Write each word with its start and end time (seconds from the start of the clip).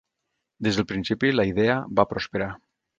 Des 0.69 0.79
del 0.79 0.87
principi, 0.93 1.33
la 1.37 1.47
idea 1.53 1.79
va 2.01 2.11
prosperar. 2.15 2.53